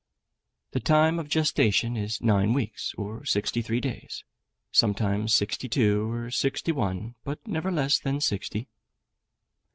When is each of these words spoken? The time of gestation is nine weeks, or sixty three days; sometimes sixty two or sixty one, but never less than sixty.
The 0.71 0.79
time 0.79 1.19
of 1.19 1.29
gestation 1.29 1.95
is 1.95 2.21
nine 2.21 2.53
weeks, 2.53 2.95
or 2.97 3.23
sixty 3.23 3.61
three 3.61 3.79
days; 3.79 4.23
sometimes 4.71 5.31
sixty 5.31 5.69
two 5.69 6.09
or 6.11 6.31
sixty 6.31 6.71
one, 6.71 7.13
but 7.23 7.45
never 7.47 7.71
less 7.71 7.99
than 7.99 8.19
sixty. 8.19 8.67